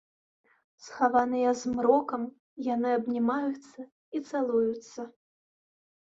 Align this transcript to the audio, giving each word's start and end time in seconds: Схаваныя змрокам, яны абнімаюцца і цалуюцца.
Схаваныя 0.85 1.51
змрокам, 1.61 2.23
яны 2.69 2.89
абнімаюцца 3.01 3.79
і 3.87 4.17
цалуюцца. 4.29 5.01